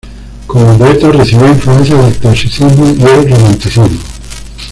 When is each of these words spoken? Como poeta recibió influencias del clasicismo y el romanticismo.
Como 0.47 0.79
poeta 0.79 1.11
recibió 1.11 1.47
influencias 1.49 2.03
del 2.03 2.15
clasicismo 2.15 2.87
y 2.89 3.03
el 3.03 3.29
romanticismo. 3.29 3.99